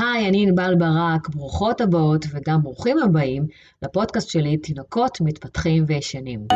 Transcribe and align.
היי, 0.00 0.28
אני 0.28 0.42
ענבל 0.42 0.74
ברק, 0.74 1.28
ברוכות 1.28 1.80
הבאות 1.80 2.26
וגם 2.30 2.62
ברוכים 2.62 2.98
הבאים 2.98 3.46
לפודקאסט 3.82 4.30
שלי, 4.30 4.56
תינוקות 4.56 5.20
מתפתחים 5.20 5.84
וישנים. 5.86 6.46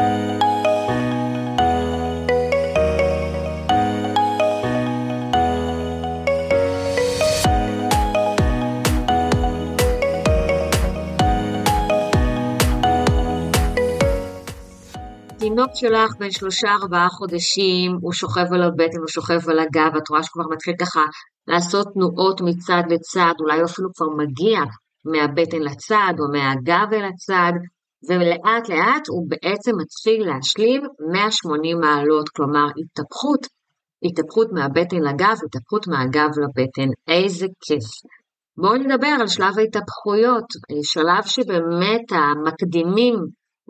תינוק 15.54 15.70
שלך 15.74 16.10
בן 16.18 16.30
שלושה 16.30 16.68
ארבעה 16.82 17.08
חודשים, 17.08 17.98
הוא 18.00 18.12
שוכב 18.12 18.52
על 18.54 18.62
הבטן, 18.62 18.98
הוא 18.98 19.08
שוכב 19.08 19.50
על 19.50 19.58
הגב, 19.58 19.96
את 19.96 20.08
רואה 20.08 20.22
שכבר 20.22 20.44
מתחיל 20.50 20.74
ככה 20.80 21.00
לעשות 21.48 21.86
תנועות 21.94 22.40
מצד 22.40 22.82
לצד, 22.90 23.34
אולי 23.40 23.64
אפילו 23.64 23.88
כבר 23.94 24.06
מגיע 24.16 24.60
מהבטן 25.04 25.62
לצד 25.62 26.14
או 26.18 26.24
מהגב 26.32 26.92
אל 26.92 27.04
הצד, 27.04 27.52
ולאט 28.08 28.68
לאט 28.68 29.08
הוא 29.08 29.26
בעצם 29.28 29.72
מתחיל 29.82 30.26
להשלים 30.28 30.82
180 31.12 31.80
מעלות, 31.80 32.28
כלומר 32.28 32.66
התהפכות, 32.80 33.46
התהפכות 34.04 34.48
מהבטן 34.52 35.00
לגב, 35.08 35.36
התהפכות 35.46 35.88
מהגב 35.88 36.30
לבטן, 36.42 36.88
איזה 37.08 37.46
כיף. 37.60 37.88
בואו 38.56 38.74
נדבר 38.74 39.12
על 39.20 39.26
שלב 39.26 39.58
ההתהפכויות, 39.58 40.46
שלב 40.82 41.22
שבאמת 41.26 42.06
המקדימים 42.12 43.16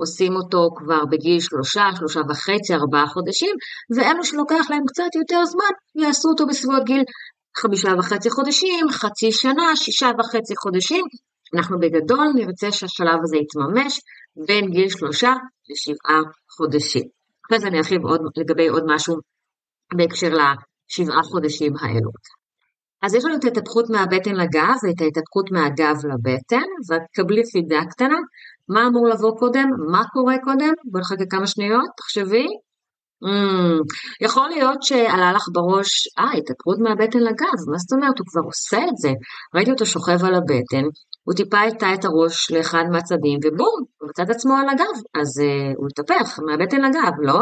עושים 0.03 0.33
אותו 0.37 0.71
כבר 0.77 1.05
בגיל 1.11 1.41
שלושה, 1.41 1.85
שלושה 1.97 2.21
וחצי, 2.29 2.75
ארבעה 2.75 3.07
חודשים, 3.07 3.55
ואלו 3.97 4.25
שלוקח 4.25 4.65
להם 4.71 4.85
קצת 4.87 5.11
יותר 5.21 5.45
זמן, 5.45 6.03
יעשו 6.03 6.29
אותו 6.29 6.47
בסביבות 6.47 6.85
גיל 6.85 7.03
חמישה 7.57 7.89
וחצי 7.99 8.31
חודשים, 8.31 8.87
חצי 8.91 9.33
שנה, 9.33 9.77
שישה 9.77 10.11
וחצי 10.19 10.55
חודשים. 10.57 11.05
אנחנו 11.57 11.79
בגדול 11.79 12.27
נרצה 12.35 12.73
שהשלב 12.73 13.19
הזה 13.23 13.37
יתממש 13.37 14.01
בין 14.47 14.71
גיל 14.71 14.89
שלושה 14.89 15.33
לשבעה 15.71 16.21
חודשים. 16.57 17.03
אחרי 17.47 17.59
זה 17.61 17.67
אני 17.67 17.79
ארחיב 17.79 18.01
לגבי 18.37 18.69
עוד 18.69 18.85
משהו 18.87 19.17
בהקשר 19.97 20.29
לשבעה 20.29 21.23
חודשים 21.23 21.73
האלו. 21.81 22.11
אז 23.03 23.15
יש 23.15 23.25
לנו 23.25 23.35
את 23.37 23.45
ההתהפכות 23.45 23.91
מהבטן 23.91 24.35
לגב 24.35 24.77
ואת 24.85 25.01
ההתהפכות 25.01 25.51
מהגב 25.51 25.97
לבטן, 26.11 26.69
ותקבלי 26.89 27.43
חידה 27.53 27.81
קטנה, 27.91 28.19
מה 28.69 28.87
אמור 28.87 29.09
לבוא 29.09 29.39
קודם, 29.39 29.69
מה 29.93 30.03
קורה 30.13 30.37
קודם, 30.45 30.73
בואי 30.85 31.01
נחכה 31.03 31.25
כמה 31.31 31.47
שניות, 31.47 31.89
תחשבי. 31.97 32.47
Mm, 33.25 33.83
יכול 34.21 34.49
להיות 34.49 34.83
שעלה 34.83 35.33
לך 35.33 35.45
בראש, 35.53 36.09
אה, 36.19 36.33
התהפכות 36.39 36.79
מהבטן 36.79 37.19
לגב, 37.19 37.59
מה 37.71 37.79
זאת 37.79 37.93
אומרת, 37.93 38.19
הוא 38.19 38.27
כבר 38.31 38.41
עושה 38.45 38.79
את 38.79 38.97
זה. 38.97 39.13
ראיתי 39.55 39.71
אותו 39.71 39.87
שוכב 39.87 40.25
על 40.25 40.35
הבטן, 40.35 40.85
הוא 41.25 41.35
טיפה 41.35 41.61
הטה 41.61 41.95
את 41.95 42.05
הראש 42.05 42.51
לאחד 42.51 42.85
מהצדים, 42.93 43.39
ובום, 43.45 43.79
הוא 43.99 44.09
מצד 44.09 44.31
עצמו 44.31 44.55
על 44.55 44.69
הגב, 44.69 44.97
אז 45.21 45.41
uh, 45.41 45.77
הוא 45.77 45.87
התהפך 45.91 46.39
מהבטן 46.47 46.81
לגב, 46.81 47.13
לא? 47.19 47.41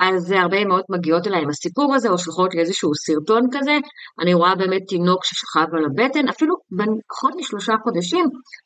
אז 0.00 0.30
הרבה 0.30 0.56
אמהות 0.56 0.84
מגיעות 0.90 1.26
אליי 1.26 1.42
עם 1.42 1.48
הסיפור 1.48 1.94
הזה, 1.94 2.08
או 2.08 2.18
שולחות 2.18 2.54
לי 2.54 2.60
איזשהו 2.60 2.94
סרטון 2.94 3.42
כזה, 3.52 3.76
אני 4.20 4.34
רואה 4.34 4.54
באמת 4.54 4.82
תינוק 4.88 5.24
ששכב 5.24 5.66
על 5.72 5.84
הבטן, 5.84 6.28
אפילו 6.28 6.54
בין 6.70 6.88
פחות 7.08 7.32
משלושה 7.36 7.74
חודשים, 7.82 8.24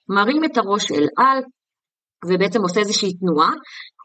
מרים 0.09 0.45
את 0.45 0.57
הראש 0.57 0.93
אל 0.93 1.07
על, 1.19 1.39
ובעצם 2.29 2.63
עושה 2.63 2.81
איזושהי 2.81 3.15
תנועה, 3.19 3.53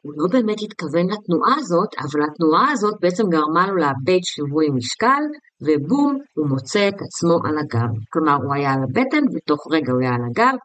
הוא 0.02 0.14
לא 0.18 0.28
באמת 0.32 0.58
התכוון 0.62 1.06
לתנועה 1.12 1.56
הזאת, 1.58 1.90
אבל 2.00 2.24
התנועה 2.24 2.72
הזאת 2.72 2.96
בעצם 3.02 3.24
גרמה 3.30 3.68
לו 3.68 3.76
לאבד 3.76 4.24
שיווי 4.24 4.70
משקל, 4.70 5.24
ובום, 5.62 6.18
הוא 6.36 6.48
מוצא 6.50 6.88
את 6.90 7.02
עצמו 7.02 7.36
על 7.46 7.58
הגב. 7.58 7.92
כלומר, 8.10 8.36
הוא 8.44 8.54
היה 8.54 8.74
על 8.74 8.80
הבטן, 8.84 9.24
ותוך 9.34 9.68
רגע 9.72 9.92
הוא 9.92 10.02
היה 10.02 10.14
על 10.16 10.22
הגב, 10.30 10.56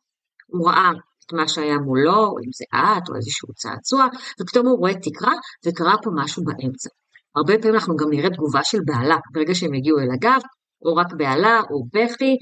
הוא 0.46 0.68
ראה 0.68 0.90
מה 1.32 1.48
שהיה 1.48 1.78
מולו, 1.78 2.20
אם 2.44 2.50
זה 2.58 2.64
את 2.78 3.08
או 3.08 3.16
איזשהו 3.16 3.48
צעצוע, 3.54 4.06
ופתאום 4.40 4.66
הוא 4.66 4.78
רואה 4.78 4.94
תקרה, 4.94 5.32
וקרה 5.66 5.94
פה 6.02 6.10
משהו 6.14 6.44
באמצע. 6.44 6.90
הרבה 7.36 7.58
פעמים 7.58 7.74
אנחנו 7.74 7.96
גם 7.96 8.10
נראה 8.10 8.30
תגובה 8.30 8.60
של 8.64 8.78
בעלה, 8.86 9.16
ברגע 9.32 9.54
שהם 9.54 9.74
הגיעו 9.74 9.98
אל 9.98 10.10
הגב, 10.14 10.40
או 10.84 10.96
רק 10.96 11.12
בעלה, 11.16 11.60
או 11.70 11.84
בכי, 11.94 12.32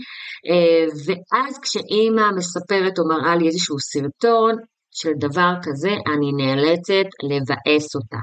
אה, 0.51 0.87
ואז 1.07 1.59
כשאימא 1.63 2.27
מספרת 2.37 2.99
או 2.99 3.09
מראה 3.09 3.37
לי 3.37 3.47
איזשהו 3.47 3.77
סרטון 3.79 4.55
של 4.91 5.13
דבר 5.19 5.53
כזה, 5.63 5.93
אני 6.13 6.31
נאלצת 6.41 7.09
לבאס 7.31 7.95
אותה. 7.97 8.21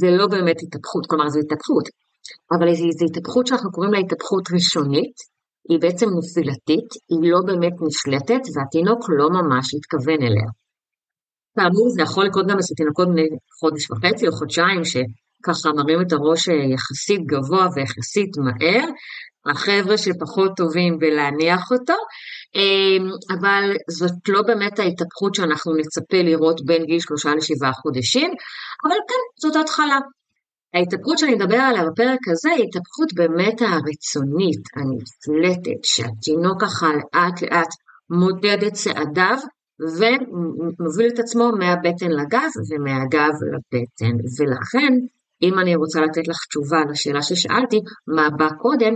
זה 0.00 0.10
לא 0.10 0.26
באמת 0.26 0.56
התהפכות, 0.62 1.06
כלומר 1.06 1.28
זו 1.28 1.38
התהפכות, 1.40 1.86
אבל 2.52 2.74
זו 2.74 3.04
התהפכות 3.10 3.46
שאנחנו 3.46 3.70
קוראים 3.72 3.92
לה 3.92 3.98
התהפכות 3.98 4.44
ראשונית, 4.54 5.16
היא 5.68 5.78
בעצם 5.80 6.06
נפילתית, 6.18 6.88
היא 7.10 7.30
לא 7.32 7.40
באמת 7.46 7.72
נשלטת, 7.86 8.42
והתינוק 8.54 9.00
לא 9.18 9.28
ממש 9.30 9.66
התכוון 9.74 10.20
אליה. 10.26 10.48
כאמור, 11.56 11.88
זה 11.94 12.02
יכול 12.02 12.24
לקרות 12.26 12.46
גם 12.46 12.58
אצל 12.58 12.74
תינוקות 12.74 13.08
בני 13.08 13.26
חודש 13.60 13.90
וחצי 13.90 14.26
או 14.26 14.32
חודשיים, 14.32 14.82
שככה 14.84 15.68
מרים 15.76 16.00
את 16.00 16.12
הראש 16.12 16.48
אה, 16.48 16.54
יחסית 16.74 17.20
גבוה 17.26 17.66
ויחסית 17.74 18.32
מהר, 18.44 18.84
החבר'ה 19.50 19.98
שפחות 19.98 20.52
טובים 20.56 20.98
בלהניח 20.98 21.62
אותו, 21.72 21.98
אמ, 22.54 23.10
אבל 23.34 23.76
זאת 23.90 24.28
לא 24.28 24.42
באמת 24.42 24.78
ההתהפכות 24.78 25.34
שאנחנו 25.34 25.74
נצפה 25.74 26.22
לראות 26.22 26.60
בין 26.64 26.84
גיל 26.84 27.00
שלושה 27.00 27.34
לשבעה 27.34 27.72
חודשים, 27.72 28.30
אבל 28.84 28.96
כן, 29.08 29.48
זאת 29.48 29.56
התחלה. 29.56 29.98
ההתהפכות 30.74 31.18
שאני 31.18 31.34
מדבר 31.34 31.56
עליה 31.56 31.84
בפרק 31.90 32.28
הזה 32.30 32.50
היא 32.50 32.64
התהפכות 32.68 33.14
באמת 33.14 33.62
הרצונית, 33.62 34.62
הנפלטת, 34.76 35.84
שהתינוק 35.84 36.62
ככה 36.64 36.86
לאט 36.86 37.42
לאט 37.42 37.68
מודד 38.10 38.64
את 38.66 38.72
צעדיו 38.72 39.38
ומוביל 39.80 41.08
את 41.14 41.18
עצמו 41.18 41.50
מהבטן 41.58 42.10
לגב 42.10 42.50
ומהגב 42.70 43.34
לבטן. 43.52 44.16
ולכן, 44.38 44.92
אם 45.42 45.58
אני 45.58 45.76
רוצה 45.76 46.00
לתת 46.00 46.28
לך 46.28 46.36
תשובה 46.48 46.78
לשאלה 46.90 47.22
ששאלתי, 47.22 47.80
מה 48.06 48.30
בא 48.30 48.48
קודם, 48.58 48.94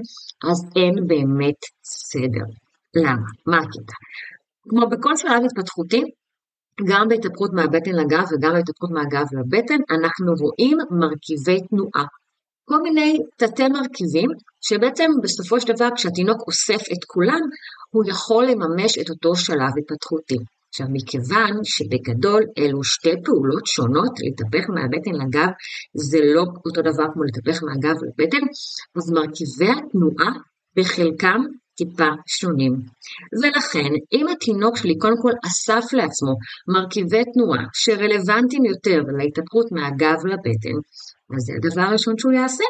אז 0.51 0.65
אין 0.77 1.07
באמת 1.07 1.61
סדר. 1.85 2.47
למה? 2.95 3.27
מה 3.47 3.57
הקטע? 3.57 3.95
כמו 4.69 4.89
בכל 4.91 5.17
שלב 5.17 5.43
התפתחותי, 5.45 6.03
גם 6.85 7.09
בהתהפכות 7.09 7.51
מהבטן 7.53 7.91
לגב 7.91 8.25
וגם 8.33 8.53
בהתהפכות 8.53 8.91
מהגב 8.91 9.27
לבטן, 9.33 9.81
אנחנו 9.91 10.33
רואים 10.41 10.79
מרכיבי 10.91 11.61
תנועה. 11.69 12.05
כל 12.65 12.83
מיני 12.83 13.19
תתי 13.37 13.69
מרכיבים, 13.69 14.31
שבעצם 14.61 15.11
בסופו 15.23 15.61
של 15.61 15.73
דבר 15.73 15.89
כשהתינוק 15.97 16.41
אוסף 16.47 16.83
את 16.93 17.05
כולם, 17.07 17.41
הוא 17.91 18.05
יכול 18.07 18.47
לממש 18.47 18.99
את 18.99 19.11
אותו 19.11 19.37
שלב 19.37 19.73
התפתחותי. 19.79 20.37
עכשיו, 20.69 20.87
מכיוון 20.93 21.53
שבגדול 21.65 22.43
אלו 22.59 22.85
שתי 22.85 23.15
פעולות 23.25 23.67
שונות, 23.67 24.13
להתהפך 24.21 24.71
מהבטן 24.71 25.15
לגב 25.23 25.49
זה 25.95 26.19
לא 26.35 26.45
אותו 26.67 26.81
דבר 26.83 27.05
כמו 27.13 27.23
להתהפך 27.23 27.63
מהגב 27.63 27.97
לבטן, 28.03 28.47
אז 28.97 29.11
מרכיבי 29.11 29.71
התנועה 29.79 30.33
בחלקם 30.77 31.41
טיפה 31.85 32.09
שונים. 32.27 32.73
ולכן, 33.43 33.91
אם 34.13 34.29
התינוק 34.29 34.77
שלי 34.77 34.99
קודם 34.99 35.17
כל 35.23 35.33
אסף 35.47 35.93
לעצמו 35.93 36.35
מרכיבי 36.69 37.25
תנועה 37.35 37.65
שרלוונטיים 37.73 38.65
יותר 38.65 39.01
להתהפכות 39.19 39.67
מהגב 39.73 40.19
לבטן, 40.27 40.79
אז 41.37 41.43
זה 41.47 41.53
הדבר 41.57 41.83
הראשון 41.83 42.15
שהוא 42.19 42.33
יעשה, 42.33 42.65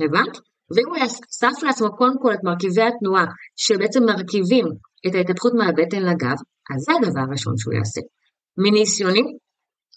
הבנת? 0.00 0.38
ואם 0.74 0.88
הוא 0.88 0.96
יאסף 0.96 1.62
לעצמו 1.62 1.96
קודם 1.96 2.14
כל 2.22 2.32
את 2.34 2.38
מרכיבי 2.44 2.82
התנועה 2.82 3.24
שבעצם 3.56 4.02
מרכיבים 4.04 4.66
את 5.06 5.14
ההתהפכות 5.14 5.52
מהבטן 5.54 6.02
לגב, 6.02 6.38
אז 6.70 6.78
זה 6.86 6.92
הדבר 6.98 7.20
הראשון 7.20 7.54
שהוא 7.58 7.74
יעשה. 7.74 8.00
מניסיוני, 8.58 9.22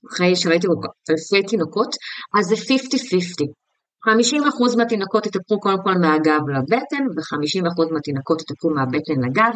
אחרי 0.09 0.35
שראיתי 0.35 0.67
אלפי 1.09 1.47
תינוקות, 1.47 1.91
אז 2.37 2.45
זה 2.45 2.55
50-50. 2.55 3.64
50% 4.05 4.77
מהתינוקות 4.77 5.25
יתהפכו 5.25 5.59
קודם 5.59 5.77
כל 5.83 5.93
מהגב 6.01 6.41
לבטן, 6.55 7.03
ו-50% 7.15 7.93
מהתינוקות 7.93 8.41
יתהפכו 8.41 8.69
מהבטן 8.69 9.17
לגב. 9.25 9.53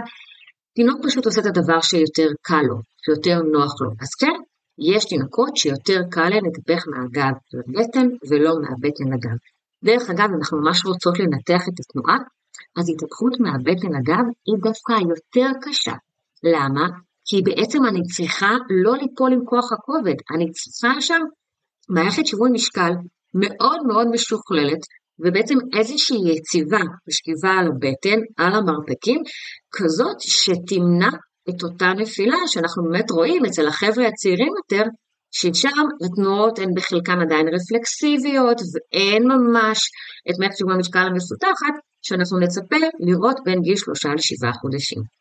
תינוק 0.76 1.06
פשוט 1.06 1.26
עושה 1.26 1.42
את 1.42 1.46
הדבר 1.46 1.82
שיותר 1.82 2.30
קל 2.42 2.62
לו, 2.68 2.76
שיותר 3.06 3.42
נוח 3.42 3.82
לו. 3.82 3.90
אז 4.02 4.16
כן, 4.20 4.38
יש 4.94 5.06
תינוקות 5.06 5.58
שיותר 5.58 6.02
קל 6.12 6.30
להן 6.30 6.44
להתהפך 6.46 6.84
מהגב 6.88 7.34
לבטן 7.54 8.08
ולא 8.30 8.54
מהבטן 8.62 9.08
לגב. 9.14 9.38
דרך 9.84 10.10
אגב, 10.10 10.30
אנחנו 10.38 10.62
ממש 10.62 10.86
רוצות 10.86 11.20
לנתח 11.20 11.62
את 11.68 11.80
התנועה, 11.80 12.18
אז 12.78 12.90
התהפכות 12.90 13.34
מהבטן 13.40 13.88
לגב 13.98 14.26
היא 14.48 14.64
דווקא 14.64 14.94
יותר 15.10 15.50
קשה. 15.62 15.94
למה? 16.44 16.88
כי 17.26 17.42
בעצם 17.42 17.86
אני 17.86 18.02
צריכה 18.04 18.52
לא 18.84 18.98
ליפול 18.98 19.34
עם 19.34 19.46
כוח 19.46 19.72
הכובד, 19.74 20.18
אני 20.36 20.52
צריכה 20.52 21.02
שם 21.02 21.22
מערכת 21.90 22.28
שיווי 22.28 22.50
משקל 22.52 22.92
מאוד 23.34 23.80
מאוד 23.88 24.08
משוכללת, 24.14 24.80
ובעצם 25.20 25.56
איזושהי 25.78 26.18
יציבה 26.34 26.84
בשכיבה 27.08 27.52
על 27.60 27.68
הבטן, 27.68 28.20
על 28.38 28.54
המרפקים, 28.56 29.22
כזאת 29.76 30.20
שתמנע 30.20 31.10
את 31.50 31.64
אותה 31.64 31.94
נפילה 31.98 32.38
שאנחנו 32.48 32.84
באמת 32.84 33.12
רואים 33.12 33.46
אצל 33.46 33.68
החבר'ה 33.68 34.08
הצעירים 34.08 34.54
יותר, 34.58 34.84
ששם 35.32 35.86
התנועות 36.06 36.60
הן 36.60 36.70
בחלקן 36.76 37.20
עדיין 37.22 37.48
רפלקסיביות 37.56 38.58
ואין 38.72 39.24
ממש 39.24 39.80
את 40.30 40.36
שיווי 40.58 40.74
המשקל 40.74 41.06
המפותחת, 41.10 41.76
שאנחנו 42.02 42.40
נצפה 42.40 42.82
לראות 43.08 43.38
בין 43.46 43.62
גיל 43.62 43.76
שלושה 43.76 44.10
לשבעה 44.14 44.54
חודשים. 44.54 45.19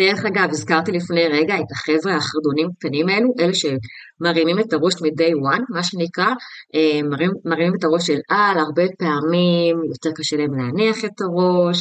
דרך 0.00 0.24
אגב, 0.24 0.48
הזכרתי 0.50 0.92
לפני 0.92 1.28
רגע 1.28 1.54
את 1.54 1.70
החבר'ה 1.72 2.16
החרדונים 2.16 2.68
הקטנים 2.72 3.08
האלו, 3.08 3.28
אלה 3.40 3.52
שמרימים 3.54 4.58
את 4.58 4.72
הראש 4.72 4.94
מ-day 5.02 5.34
one, 5.52 5.62
מה 5.68 5.82
שנקרא, 5.82 6.30
אה, 6.74 7.00
מרים, 7.10 7.30
מרימים 7.44 7.72
את 7.78 7.84
הראש 7.84 8.06
של 8.06 8.18
על, 8.28 8.58
הרבה 8.58 8.82
פעמים 8.98 9.76
יותר 9.92 10.10
קשה 10.14 10.36
להם 10.36 10.54
להניח 10.58 11.04
את 11.04 11.20
הראש, 11.20 11.78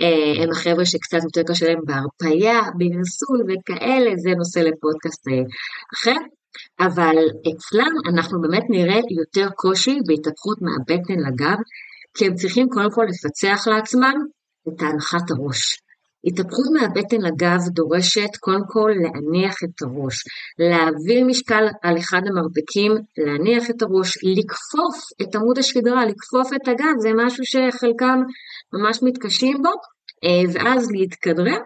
אה, 0.00 0.42
הם 0.42 0.50
החבר'ה 0.50 0.84
שקצת 0.84 1.22
יותר 1.24 1.42
קשה 1.52 1.66
להם 1.66 1.80
בהרפאיה, 1.86 2.60
בגרסול 2.78 3.38
וכאלה, 3.48 4.10
זה 4.16 4.30
נושא 4.36 4.58
לפודקאסט 4.58 5.28
אה, 5.28 5.42
אחר. 5.94 6.20
אבל 6.80 7.16
אצלם 7.50 7.92
אנחנו 8.12 8.40
באמת 8.40 8.64
נראה 8.70 9.00
יותר 9.20 9.48
קושי 9.56 9.98
בהתהפכות 10.06 10.58
מהבטן 10.62 11.18
לגב, 11.26 11.58
כי 12.16 12.26
הם 12.26 12.34
צריכים 12.34 12.66
קודם 12.68 12.90
כל 12.90 13.06
לפצח 13.08 13.66
לעצמם 13.66 14.14
את 14.68 14.82
הנחת 14.82 15.30
הראש. 15.30 15.83
התהפכות 16.26 16.66
מהבטן 16.74 17.20
לגב 17.20 17.60
דורשת 17.68 18.36
קודם 18.40 18.64
כל 18.66 18.90
להניח 19.02 19.56
את 19.64 19.82
הראש, 19.82 20.16
להעביר 20.58 21.24
משקל 21.26 21.64
על 21.82 21.98
אחד 21.98 22.20
המרפקים, 22.26 22.92
להניח 23.18 23.70
את 23.70 23.82
הראש, 23.82 24.18
לקפוף 24.22 24.96
את 25.22 25.34
עמוד 25.34 25.58
השדרה, 25.58 26.06
לקפוף 26.06 26.52
את 26.56 26.68
הגב, 26.68 26.94
זה 26.98 27.10
משהו 27.24 27.44
שחלקם 27.44 28.18
ממש 28.72 28.98
מתקשים 29.02 29.56
בו, 29.62 29.72
אה, 30.24 30.44
ואז 30.52 30.90
להתכדרר, 30.92 31.58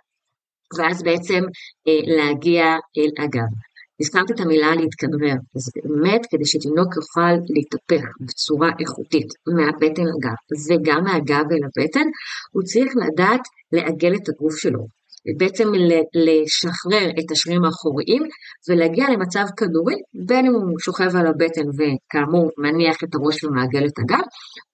ואז 0.79 1.03
בעצם 1.03 1.43
אה, 1.89 2.17
להגיע 2.17 2.65
אל 2.99 3.25
הגב. 3.25 3.68
הזכרתי 4.01 4.33
את 4.33 4.41
המילה 4.41 4.75
להתכדרר, 4.75 5.37
אז 5.57 5.71
באמת 5.85 6.23
כדי 6.31 6.45
שתינוק 6.45 6.97
יוכל 6.97 7.35
להתהפך 7.55 8.07
בצורה 8.21 8.71
איכותית 8.81 9.29
מהבטן 9.57 10.03
לגב 10.03 10.39
וגם 10.69 11.05
מהגב 11.05 11.45
אל 11.53 11.63
הבטן, 11.67 12.09
הוא 12.53 12.63
צריך 12.63 12.93
לדעת 12.97 13.41
לעגל 13.73 14.15
את 14.15 14.29
הגוף 14.29 14.57
שלו, 14.57 14.99
בעצם 15.37 15.69
לשחרר 16.15 17.11
את 17.19 17.31
השרירים 17.31 17.65
האחוריים 17.65 18.23
ולהגיע 18.69 19.11
למצב 19.11 19.45
כדורי, 19.57 19.95
בין 20.27 20.47
אם 20.47 20.53
הוא 20.53 20.79
שוכב 20.79 21.17
על 21.17 21.27
הבטן 21.27 21.69
וכאמור 21.77 22.51
מניח 22.59 22.97
את 23.05 23.15
הראש 23.15 23.45
ומעגל 23.45 23.87
את 23.87 23.99
הגב, 23.99 24.25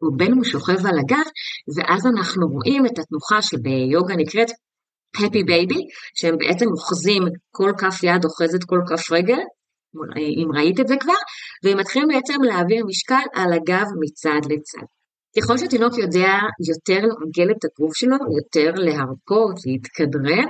או 0.03 0.17
בין 0.17 0.31
אם 0.33 0.37
הוא 0.37 0.45
שוכב 0.45 0.87
על 0.87 0.99
הגב, 0.99 1.27
ואז 1.77 2.07
אנחנו 2.07 2.47
רואים 2.49 2.87
את 2.87 2.99
התנוחה 2.99 3.43
שביוגה 3.43 4.17
נקראת 4.17 4.51
happy 5.17 5.43
baby, 5.51 5.81
שהם 6.15 6.37
בעצם 6.39 6.67
אוחזים 6.67 7.23
כל 7.51 7.73
כף 7.79 8.03
יד 8.03 8.25
אוחזת 8.25 8.65
כל 8.67 8.81
כף 8.89 9.13
רגל, 9.13 9.41
אם 10.17 10.49
ראית 10.57 10.81
את 10.81 10.89
זה 10.89 10.95
כבר, 11.01 11.21
והם 11.65 11.79
מתחילים 11.79 12.09
בעצם 12.09 12.43
להעביר 12.43 12.85
משקל 12.87 13.25
על 13.35 13.53
הגב 13.53 13.87
מצד 14.01 14.41
לצד. 14.51 14.87
ככל 15.37 15.59
שתינוק 15.59 15.99
יודע 15.99 16.33
יותר 16.69 17.07
לעגל 17.07 17.51
את 17.53 17.65
הגוף 17.65 17.97
שלו, 17.97 18.17
יותר 18.39 18.71
להרפות, 18.75 19.57
להתכדרר, 19.67 20.45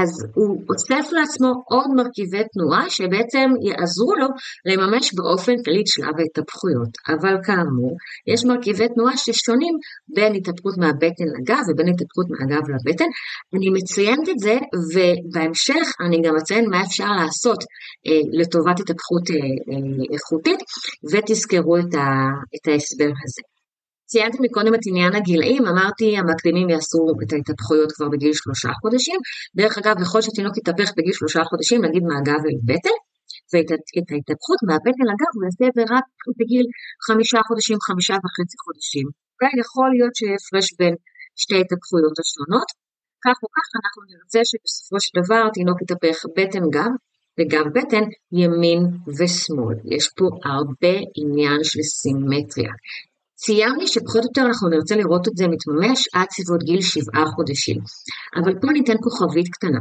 אז 0.00 0.26
הוא 0.34 0.62
אוסף 0.70 1.12
לעצמו 1.12 1.52
עוד 1.66 1.88
מרכיבי 1.96 2.42
תנועה 2.52 2.90
שבעצם 2.90 3.48
יעזרו 3.68 4.14
לו 4.14 4.26
לממש 4.68 5.14
באופן 5.14 5.52
כללי 5.64 5.80
את 5.80 5.86
שלב 5.86 6.14
ההתהפכויות. 6.18 6.88
אבל 7.08 7.34
כאמור, 7.44 7.96
יש 8.26 8.44
מרכיבי 8.44 8.88
תנועה 8.94 9.16
ששונים 9.16 9.74
בין 10.14 10.34
התהפכות 10.34 10.74
מהבטן 10.78 11.28
לגב 11.36 11.62
ובין 11.68 11.88
התהפכות 11.88 12.26
מהגב 12.30 12.62
לבטן. 12.70 13.10
אני 13.54 13.68
מציינת 13.76 14.28
את 14.28 14.38
זה, 14.38 14.56
ובהמשך 14.92 15.86
אני 16.06 16.22
גם 16.22 16.36
אציין 16.36 16.70
מה 16.70 16.82
אפשר 16.82 17.10
לעשות 17.20 17.58
אה, 18.06 18.20
לטובת 18.32 18.80
התהפכות 18.80 19.30
אה, 19.30 19.36
אה, 19.36 20.14
איכותית, 20.14 20.60
ותזכרו 21.10 21.76
את, 21.78 21.94
ה, 21.94 22.06
את 22.56 22.68
ההסבר 22.68 23.12
הזה. 23.24 23.53
ציינתי 24.10 24.38
מקודם 24.40 24.74
את 24.74 24.84
עניין 24.88 25.12
הגילאים, 25.14 25.62
אמרתי 25.66 26.16
המקדימים 26.18 26.68
יעשו 26.70 27.02
את 27.22 27.32
ההתהפכויות 27.32 27.92
כבר 27.92 28.08
בגיל 28.08 28.32
שלושה 28.32 28.70
חודשים. 28.82 29.18
דרך 29.56 29.78
אגב, 29.78 29.94
ככל 30.00 30.20
שתינוק 30.22 30.54
יתהפך 30.58 30.88
בגיל 30.96 31.12
שלושה 31.12 31.44
חודשים, 31.44 31.84
נגיד 31.84 32.02
מהגב 32.10 32.40
אל 32.48 32.58
בטן, 32.68 32.98
ואת 33.50 34.08
ההתהפכות 34.12 34.60
מהבטן 34.68 35.04
לגב 35.10 35.32
הוא 35.34 35.42
יעשה 35.46 35.66
רק 35.94 36.06
בגיל 36.40 36.66
חמישה 37.06 37.38
חודשים, 37.48 37.76
חמישה 37.86 38.14
וחצי 38.22 38.56
חודשים. 38.64 39.06
אוקיי? 39.32 39.52
יכול 39.62 39.88
להיות 39.94 40.14
שיהיה 40.16 40.36
הפרש 40.38 40.66
בין 40.78 40.94
שתי 41.42 41.54
ההתהפכויות 41.58 42.16
השונות. 42.22 42.68
כך 43.24 43.36
או 43.42 43.48
כך 43.56 43.66
אנחנו 43.80 44.00
נרצה 44.10 44.40
שבסופו 44.50 45.00
של 45.04 45.12
דבר 45.20 45.42
תינוק 45.56 45.78
יתהפך 45.82 46.16
בטן 46.36 46.64
גב 46.76 46.92
וגם 47.36 47.66
בטן 47.76 48.04
ימין 48.40 48.82
ושמאל. 49.16 49.76
יש 49.96 50.08
פה 50.16 50.26
הרבה 50.50 50.94
עניין 51.20 51.60
של 51.70 51.82
סימטריה. 51.82 52.72
ציינתי 53.44 53.86
שפחות 53.86 54.22
או 54.22 54.28
יותר 54.28 54.42
אנחנו 54.46 54.68
נרצה 54.68 54.96
לראות 54.96 55.28
את 55.28 55.36
זה 55.36 55.44
מתממש 55.48 56.08
עד 56.14 56.26
סביבות 56.30 56.62
גיל 56.62 56.80
שבעה 56.80 57.26
חודשים. 57.26 57.78
אבל 58.36 58.52
פה 58.60 58.66
ניתן 58.72 58.96
כוכבית 59.00 59.48
קטנה. 59.48 59.80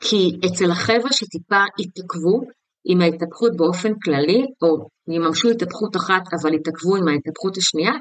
כי 0.00 0.38
אצל 0.46 0.70
החבר'ה 0.70 1.12
שטיפה 1.12 1.62
התעכבו 1.78 2.40
עם 2.84 3.00
ההתהפכות 3.00 3.56
באופן 3.56 3.92
כללי, 4.04 4.42
או 4.62 4.88
יממשו 5.08 5.50
התהפכות 5.50 5.96
אחת 5.96 6.22
אבל 6.40 6.54
התעכבו 6.54 6.96
עם 6.96 7.08
ההתהפכות 7.08 7.56
השנייה, 7.56 7.92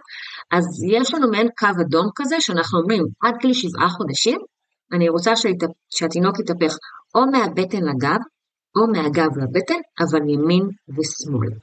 אז 0.51 0.65
יש 0.87 1.13
לנו 1.13 1.31
מעין 1.31 1.47
קו 1.59 1.67
אדום 1.81 2.09
כזה 2.15 2.35
שאנחנו 2.39 2.79
אומרים 2.79 3.03
עד 3.23 3.35
גיל 3.41 3.53
שבעה 3.53 3.89
חודשים, 3.89 4.39
אני 4.93 5.09
רוצה 5.09 5.31
שהתינוק 5.89 6.39
יתהפך 6.39 6.77
או 7.15 7.21
מהבטן 7.31 7.83
לגב, 7.83 8.19
או 8.75 8.87
מהגב 8.91 9.37
לבטן, 9.37 9.81
אבל 9.99 10.29
ימין 10.29 10.63
ושמאל. 10.89 11.53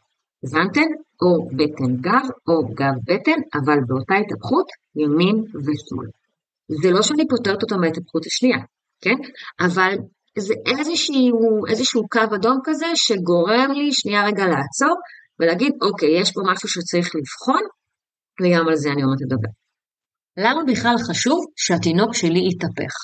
הבנתם? 0.44 1.06
או 1.22 1.48
בטן 1.56 1.96
גב 2.00 2.26
או 2.48 2.68
גב 2.74 2.96
בטן, 3.08 3.40
אבל 3.54 3.78
באותה 3.86 4.14
התהפכות 4.14 4.66
ימין 4.96 5.36
ושמאל. 5.64 6.08
זה 6.82 6.90
לא 6.90 7.02
שאני 7.02 7.28
פותרת 7.28 7.62
אותו 7.62 7.78
מההתהפכות 7.78 8.26
השנייה, 8.26 8.58
כן? 9.00 9.16
אבל 9.60 9.94
זה 10.38 10.54
איזשהו, 10.66 11.66
איזשהו 11.68 12.08
קו 12.08 12.20
אדום 12.34 12.58
כזה 12.64 12.86
שגורם 12.94 13.70
לי 13.74 13.92
שנייה 13.92 14.26
רגע 14.26 14.44
לעצור 14.44 14.94
ולהגיד, 15.40 15.72
אוקיי, 15.82 16.20
יש 16.20 16.32
פה 16.32 16.40
משהו 16.52 16.68
שצריך 16.68 17.06
לבחון, 17.16 17.62
וגם 18.40 18.69
על 18.69 18.76
זה 18.76 18.92
אני 18.92 19.02
עומדת 19.02 19.20
לדבר. 19.20 19.48
למה 20.36 20.60
בכלל 20.72 20.94
חשוב 21.08 21.38
שהתינוק 21.56 22.14
שלי 22.14 22.48
יתהפך? 22.48 22.94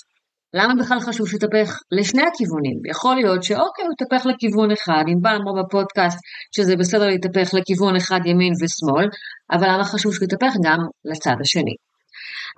למה 0.54 0.74
בכלל 0.80 1.00
חשוב 1.00 1.28
שיתהפך 1.28 1.80
לשני 1.92 2.22
הכיוונים? 2.22 2.78
יכול 2.90 3.14
להיות 3.16 3.42
שאוקיי, 3.42 3.84
הוא 3.84 3.92
יתהפך 3.92 4.26
לכיוון 4.26 4.70
אחד, 4.70 5.04
אם 5.08 5.18
בא 5.22 5.30
אמרו 5.30 5.52
בפודקאסט 5.62 6.18
שזה 6.56 6.76
בסדר 6.76 7.06
להתהפך 7.06 7.54
לכיוון 7.54 7.96
אחד 7.96 8.20
ימין 8.24 8.52
ושמאל, 8.60 9.06
אבל 9.52 9.66
למה 9.72 9.84
חשוב 9.84 10.14
שהוא 10.14 10.24
יתהפך 10.24 10.52
גם 10.64 10.78
לצד 11.04 11.36
השני? 11.40 11.76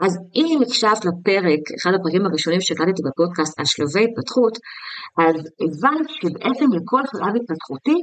אז 0.04 0.18
אם 0.34 0.58
הקשבת 0.62 1.04
לפרק, 1.04 1.62
אחד 1.78 1.90
הפרקים 1.94 2.26
הראשונים 2.26 2.60
שהקלטתי 2.60 3.02
בפודקאסט 3.06 3.58
על 3.58 3.64
שלבי 3.64 4.04
התפתחות, 4.04 4.54
אז 5.24 5.36
הבנת 5.62 6.08
שבעצם 6.10 6.68
לכל 6.76 7.02
שלב 7.12 7.32
התפתחותי 7.36 7.98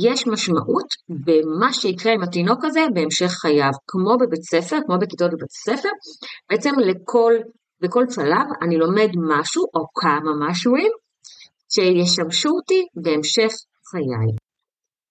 יש 0.00 0.26
משמעות 0.26 0.86
במה 1.08 1.72
שיקרה 1.72 2.12
עם 2.12 2.22
התינוק 2.22 2.64
הזה 2.64 2.80
בהמשך 2.94 3.32
חייו, 3.42 3.70
כמו 3.86 4.16
בבית 4.20 4.42
ספר, 4.42 4.78
כמו 4.86 4.98
בכיתות 4.98 5.30
בבית 5.30 5.50
ספר, 5.50 5.88
בעצם 6.50 6.70
לכל 6.78 7.32
בכל 7.82 8.04
שלב 8.10 8.46
אני 8.62 8.76
לומד 8.76 9.08
משהו 9.28 9.62
או 9.74 9.86
כמה 9.94 10.30
משהוים 10.40 10.92
שישמשו 11.72 12.48
אותי 12.48 12.82
בהמשך 12.94 13.52
חיי. 13.90 14.30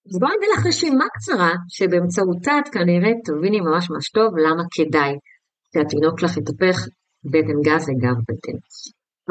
אז 0.09 0.19
בואי 0.19 0.31
נדע 0.37 0.47
לך 0.53 0.65
רשימה 0.65 1.05
קצרה 1.13 1.53
שבאמצעותה 1.67 2.51
את 2.59 2.67
כנראה 2.73 3.11
תביני 3.25 3.59
ממש 3.61 3.89
ממש 3.89 4.09
טוב 4.09 4.37
למה 4.37 4.63
כדאי 4.75 5.13
שהתינוק 5.73 6.21
לך 6.23 6.37
יתהפך 6.37 6.77
בטן 7.31 7.59
גז 7.65 7.83
וגב 7.89 8.17
בטן. 8.27 8.57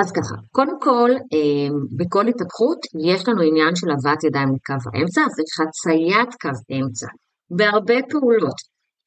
אז 0.01 0.13
ככה, 0.13 0.35
קודם 0.53 0.81
כל, 0.81 1.11
אמ, 1.33 1.75
בכל 1.99 2.29
התהפכות 2.29 2.79
יש 3.11 3.29
לנו 3.29 3.43
עניין 3.43 3.77
של 3.77 3.91
הבאת 3.91 4.25
ידיים 4.25 4.49
לקו 4.55 4.91
האמצע 4.95 5.21
וחציית 5.21 6.31
קו 6.43 6.77
אמצע. 6.77 7.07
בהרבה 7.51 7.95
פעולות, 8.11 8.59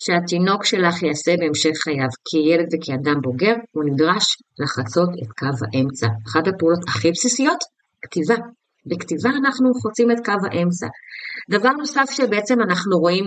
שהתינוק 0.06 0.66
שלך 0.66 1.04
יעשה 1.04 1.34
בהמשך 1.40 1.76
חייו 1.84 2.12
כילד 2.30 2.68
וכאדם 2.74 3.22
בוגר, 3.22 3.56
הוא 3.72 3.84
נדרש 3.84 4.26
לחצות 4.60 5.10
את 5.24 5.32
קו 5.40 5.56
האמצע. 5.66 6.08
אחת 6.28 6.48
הפעולות 6.48 6.80
הכי 6.88 7.12
בסיסיות, 7.12 7.58
כתיבה. 8.02 8.36
בכתיבה 8.86 9.30
אנחנו 9.30 9.74
חוצים 9.82 10.12
את 10.12 10.26
קו 10.26 10.40
האמצע. 10.52 10.88
דבר 11.50 11.72
נוסף 11.72 12.06
שבעצם 12.12 12.62
אנחנו 12.62 12.98
רואים 12.98 13.26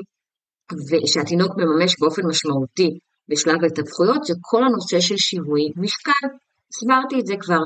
ושהתינוק 0.90 1.52
מממש 1.56 1.94
באופן 2.00 2.22
משמעותי 2.26 2.98
בשלב 3.28 3.58
ההתהפכויות 3.62 4.24
זה 4.24 4.34
כל 4.40 4.64
הנושא 4.64 5.00
של 5.00 5.16
שיווי 5.16 5.72
משקל. 5.76 6.26
הסברתי 6.70 7.20
את 7.20 7.26
זה 7.26 7.34
כבר. 7.40 7.62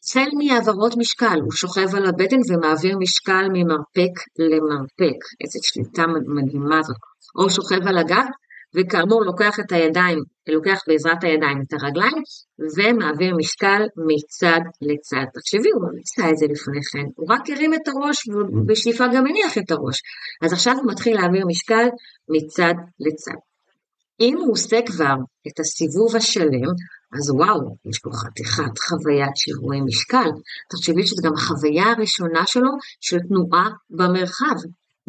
צל 0.00 0.28
מהעברות 0.38 0.92
משקל, 0.96 1.38
הוא 1.44 1.52
שוכב 1.52 1.94
על 1.96 2.06
הבטן 2.06 2.36
ומעביר 2.48 2.96
משקל 2.98 3.44
ממרפק 3.52 4.14
למרפק. 4.38 5.18
איזו 5.40 5.58
שליטה 5.62 6.02
מדהימה 6.36 6.82
זאת. 6.82 6.96
או 7.38 7.50
שוכב 7.50 7.88
על 7.88 7.98
הגב 7.98 8.26
וכאמור 8.74 9.22
לוקח 9.24 9.60
את 9.60 9.72
הידיים, 9.72 10.18
לוקח 10.48 10.80
בעזרת 10.88 11.24
הידיים 11.24 11.58
את 11.62 11.72
הרגליים 11.72 12.22
ומעביר 12.76 13.36
משקל 13.36 13.82
מצד 14.08 14.60
לצד. 14.82 15.26
תחשבי, 15.34 15.70
הוא 15.74 15.82
לא 15.82 15.88
עשה 16.02 16.30
את 16.30 16.36
זה 16.36 16.46
לפני 16.46 16.80
כן, 16.92 17.06
הוא 17.16 17.26
רק 17.30 17.50
הרים 17.50 17.74
את 17.74 17.88
הראש 17.88 18.28
ובשאיפה 18.28 19.04
גם 19.14 19.26
הניח 19.26 19.58
את 19.58 19.70
הראש. 19.70 19.98
אז 20.42 20.52
עכשיו 20.52 20.74
הוא 20.76 20.90
מתחיל 20.90 21.14
להעביר 21.16 21.46
משקל 21.46 21.86
מצד 22.28 22.74
לצד. 23.00 23.38
אם 24.20 24.36
הוא 24.38 24.52
עושה 24.52 24.78
כבר 24.86 25.14
את 25.48 25.60
הסיבוב 25.60 26.16
השלם, 26.16 26.70
אז 27.18 27.30
וואו, 27.30 27.76
יש 27.90 27.98
פה 27.98 28.10
חתיכת 28.12 28.78
חוויית 28.78 29.36
שיווי 29.36 29.80
משקל. 29.80 30.30
תחשבי 30.70 31.06
שזו 31.06 31.22
גם 31.24 31.34
החוויה 31.34 31.84
הראשונה 31.84 32.46
שלו 32.46 32.70
של 33.00 33.18
תנועה 33.18 33.70
במרחב. 33.90 34.56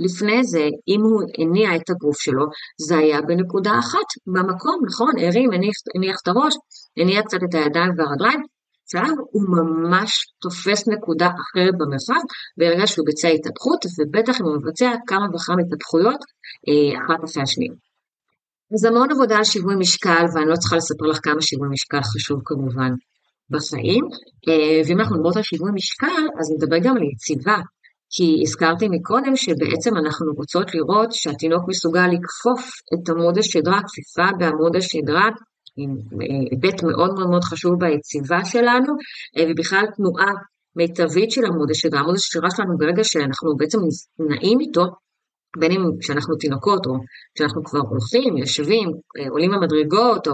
לפני 0.06 0.44
זה, 0.44 0.64
אם 0.88 1.02
הוא 1.02 1.22
הניע 1.38 1.76
את 1.76 1.90
הגוף 1.90 2.20
שלו, 2.20 2.46
זה 2.88 2.98
היה 2.98 3.22
בנקודה 3.22 3.72
אחת, 3.80 4.10
במקום, 4.28 4.78
נכון? 4.88 5.12
הרים, 5.24 5.50
הניח, 5.54 5.76
הניח 5.96 6.16
את 6.24 6.28
הראש, 6.28 6.54
הניע 6.98 7.22
קצת 7.22 7.38
את 7.50 7.54
הידיים 7.56 7.92
והרגליים, 7.98 8.42
עכשיו 8.86 9.14
הוא 9.32 9.44
ממש 9.58 10.12
תופס 10.42 10.88
נקודה 10.88 11.28
אחרת 11.28 11.74
במרחב, 11.80 12.24
ברגע 12.58 12.88
שהוא 12.88 13.06
ביצע 13.06 13.28
התהפכות, 13.28 13.80
ובטח 13.98 14.42
אם 14.42 14.46
הוא 14.46 14.56
מבצע 14.58 14.92
כמה 15.08 15.26
וכמה 15.34 15.62
התהפכויות 15.62 16.22
אה, 16.68 17.00
אחת 17.02 17.20
אחרי 17.26 17.44
השנייה. 17.44 17.74
אז 18.74 18.86
המון 18.86 19.12
עבודה 19.12 19.38
על 19.38 19.44
שיווי 19.44 19.76
משקל, 19.76 20.26
ואני 20.34 20.50
לא 20.50 20.56
צריכה 20.56 20.76
לספר 20.76 21.06
לך 21.06 21.20
כמה 21.24 21.42
שיווי 21.42 21.68
משקל 21.72 22.02
חשוב 22.02 22.40
כמובן 22.46 22.92
בחיים. 23.50 24.06
אה, 24.48 24.82
ואם 24.86 25.00
אנחנו 25.00 25.16
מדברות 25.16 25.36
על 25.38 25.44
שיווי 25.44 25.72
משקל, 25.74 26.24
אז 26.40 26.46
נדבר 26.54 26.78
גם 26.84 26.98
על 26.98 27.04
יציבה. 27.04 27.58
כי 28.10 28.40
הזכרתי 28.42 28.88
מקודם 28.90 29.36
שבעצם 29.36 29.98
אנחנו 29.98 30.32
רוצות 30.38 30.76
לראות 30.76 31.12
שהתינוק 31.12 31.64
מסוגל 31.68 32.08
לכפוף 32.08 32.70
את 32.94 33.10
עמוד 33.10 33.38
השדרה, 33.38 33.80
כפיפה 33.88 34.38
בעמוד 34.38 34.76
השדרה, 34.76 35.30
עם 35.78 35.92
אה, 36.22 36.26
היבט 36.52 36.84
מאוד 36.84 37.14
מאוד 37.14 37.30
מאוד 37.30 37.44
חשוב 37.44 37.74
ביציבה 37.80 38.46
שלנו, 38.46 38.94
אה, 39.38 39.44
ובכלל 39.50 39.86
תנועה 39.96 40.32
מיטבית 40.76 41.32
של 41.32 41.46
עמוד 41.46 41.72
השדרה. 41.72 42.00
עמוד 42.00 42.16
השדרה 42.16 42.50
שלנו 42.52 42.78
ברגע 42.78 43.04
שאנחנו 43.04 43.58
בעצם 43.58 43.78
נעים 44.20 44.60
איתו, 44.60 44.86
בין 45.60 45.72
אם 45.72 45.82
כשאנחנו 46.00 46.36
תינוקות 46.36 46.86
או 46.86 46.94
כשאנחנו 47.36 47.64
כבר 47.64 47.80
הולכים, 47.80 48.38
יושבים, 48.38 48.88
אה, 49.18 49.30
עולים 49.30 49.52
במדרגות 49.52 50.28
או 50.28 50.34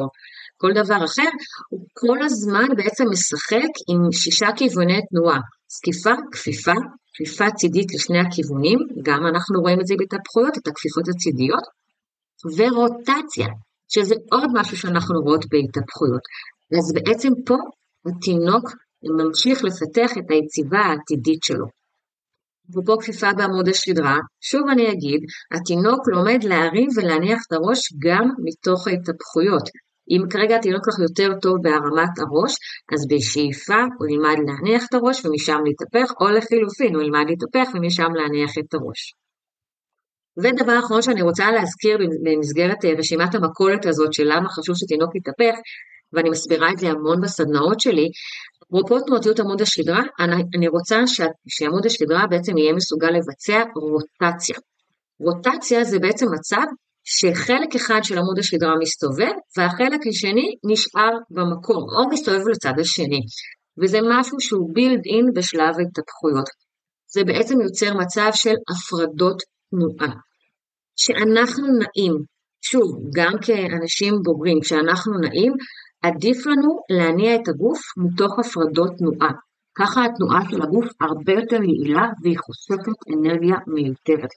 כל 0.58 0.72
דבר 0.74 1.06
אחר, 1.06 1.30
הוא 1.70 1.86
כל 1.94 2.18
הזמן 2.26 2.68
בעצם 2.78 3.06
משחק 3.10 3.72
עם 3.90 4.12
שישה 4.12 4.48
כיווני 4.56 5.00
תנועה, 5.10 5.40
זקיפה, 5.76 6.14
כפיפה, 6.32 6.78
כפיפה 7.14 7.52
צידית 7.52 7.90
לשני 7.96 8.20
הכיוונים, 8.20 8.80
גם 9.08 9.22
אנחנו 9.32 9.62
רואים 9.62 9.80
את 9.82 9.88
זה 9.88 9.96
בהתהפכויות, 10.00 10.54
את 10.58 10.68
הכפיפות 10.68 11.06
הצידיות, 11.10 11.66
ורוטציה, 12.58 13.48
שזה 13.94 14.16
עוד 14.32 14.50
משהו 14.54 14.78
שאנחנו 14.78 15.16
רואות 15.22 15.46
בהתהפכויות. 15.52 16.24
אז 16.78 16.86
בעצם 16.96 17.32
פה 17.46 17.58
התינוק 18.08 18.66
ממשיך 19.20 19.64
לפתח 19.64 20.12
את 20.18 20.28
היציבה 20.30 20.80
העתידית 20.80 21.44
שלו. 21.44 21.66
אפרופו 22.70 22.98
כפיפה 23.00 23.34
בעמוד 23.34 23.68
השדרה, 23.70 24.18
שוב 24.42 24.62
אני 24.72 24.92
אגיד, 24.92 25.22
התינוק 25.56 26.02
לומד 26.08 26.44
להרים 26.44 26.90
ולהניח 26.96 27.40
את 27.48 27.54
הראש 27.54 27.80
גם 28.06 28.26
מתוך 28.46 28.88
ההתהפכויות. 28.88 29.66
אם 30.10 30.22
כרגע 30.30 30.56
התינוק 30.56 30.88
לך 30.88 31.00
יותר 31.00 31.40
טוב 31.42 31.56
בהרמת 31.64 32.14
הראש, 32.20 32.54
אז 32.94 33.08
בשאיפה 33.10 33.82
הוא 33.98 34.08
ילמד 34.10 34.38
להניח 34.48 34.84
את 34.90 34.94
הראש 34.94 35.26
ומשם 35.26 35.60
להתהפך, 35.66 36.14
או 36.22 36.30
לחילופין, 36.30 36.96
הוא 36.96 37.04
ילמד 37.04 37.26
להתהפך 37.28 37.76
ומשם 37.76 38.12
להניח 38.16 38.52
את 38.60 38.74
הראש. 38.74 39.14
ודבר 40.38 40.80
אחרון 40.80 41.02
שאני 41.02 41.22
רוצה 41.22 41.52
להזכיר 41.52 41.98
במסגרת 42.24 42.86
אה, 42.86 42.94
רשימת 42.98 43.36
המכולת 43.36 43.86
הזאת 43.86 44.14
של 44.14 44.24
למה 44.24 44.50
חשוב 44.50 44.76
שתינוק 44.76 45.16
יתהפך, 45.16 45.56
ואני 46.14 46.30
מסבירה 46.30 46.72
את 46.72 46.78
זה 46.78 46.90
המון 46.90 47.22
בסדנאות 47.22 47.80
שלי, 47.80 48.08
אפרופו 48.64 49.00
תנועתיות 49.00 49.40
עמוד 49.40 49.62
השדרה, 49.62 50.02
אני, 50.20 50.44
אני 50.58 50.68
רוצה 50.68 50.96
שעמוד 51.48 51.86
השדרה 51.86 52.28
בעצם 52.28 52.58
יהיה 52.58 52.74
מסוגל 52.74 53.10
לבצע 53.10 53.64
רוטציה. 53.76 54.56
רוטציה 55.20 55.84
זה 55.84 56.00
בעצם 56.00 56.26
מצב 56.34 56.66
שחלק 57.06 57.76
אחד 57.76 58.00
של 58.04 58.18
עמוד 58.18 58.40
השדרה 58.40 58.74
מסתובב, 58.80 59.34
והחלק 59.58 60.00
השני 60.10 60.56
נשאר 60.64 61.14
במקום, 61.30 61.84
או 61.96 62.10
מסתובב 62.10 62.48
לצד 62.48 62.74
השני. 62.80 63.22
וזה 63.82 64.00
משהו 64.10 64.40
שהוא 64.40 64.70
בילד 64.74 65.02
אין 65.06 65.26
בשלב 65.36 65.74
ההתהפכויות. 65.80 66.50
זה 67.14 67.24
בעצם 67.24 67.62
יוצר 67.62 67.94
מצב 67.94 68.30
של 68.34 68.56
הפרדות 68.70 69.38
תנועה. 69.70 70.14
כשאנחנו 70.98 71.68
נעים, 71.68 72.14
שוב, 72.62 72.88
גם 73.16 73.34
כאנשים 73.42 74.14
בוגרים, 74.24 74.60
כשאנחנו 74.62 75.14
נעים, 75.20 75.54
עדיף 76.04 76.46
לנו 76.46 76.80
להניע 76.90 77.36
את 77.36 77.48
הגוף 77.48 77.80
מתוך 77.98 78.40
הפרדות 78.40 78.92
תנועה. 78.98 79.32
ככה 79.78 80.06
התנועה 80.06 80.42
של 80.50 80.62
הגוף 80.62 80.86
הרבה 81.02 81.34
יותר 81.34 81.64
יעילה 81.64 82.06
והיא 82.24 82.38
חוסכת 82.46 82.98
אנרגיה 83.14 83.56
מיותרת. 83.68 84.30